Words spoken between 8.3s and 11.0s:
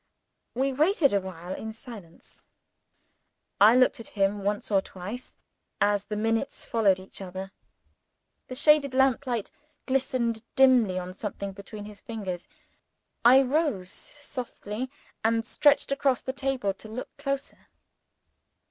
The shaded lamp light glistened dimly